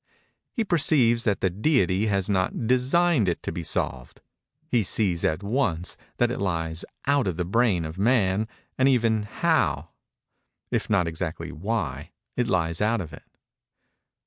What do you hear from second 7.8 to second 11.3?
of man, and even how, if not